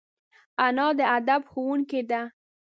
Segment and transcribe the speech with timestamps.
[0.65, 2.21] انا د ادب ښوونکې ده